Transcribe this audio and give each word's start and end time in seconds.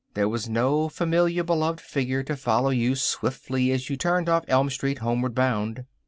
There 0.15 0.27
was 0.27 0.49
no 0.49 0.89
familiar, 0.89 1.43
beloved 1.43 1.79
figure 1.79 2.23
to 2.23 2.35
follow 2.35 2.71
you 2.71 2.95
swiftly 2.95 3.71
as 3.71 3.87
you 3.87 3.97
turned 3.97 4.29
off 4.29 4.45
Elm 4.47 4.71
Street, 4.71 4.97
homeward 4.97 5.35
bound. 5.35 5.85